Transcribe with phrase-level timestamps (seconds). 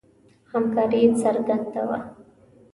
[0.51, 1.97] همکاري څرګنده وه.